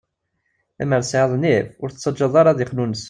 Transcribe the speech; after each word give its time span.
Lemmer 0.79 1.01
tesɛiḍ 1.01 1.31
nnif, 1.35 1.67
ur 1.81 1.89
t-tettaǧǧaḍ 1.89 2.33
ara 2.39 2.49
ad 2.53 2.63
ixnunes. 2.63 2.99